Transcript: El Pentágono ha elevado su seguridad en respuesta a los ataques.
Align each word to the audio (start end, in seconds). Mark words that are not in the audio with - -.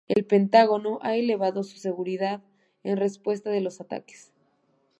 El 0.07 0.25
Pentágono 0.25 0.97
ha 1.03 1.15
elevado 1.15 1.61
su 1.61 1.77
seguridad 1.77 2.41
en 2.83 2.97
respuesta 2.97 3.51
a 3.51 3.59
los 3.59 3.81
ataques. 3.81 4.31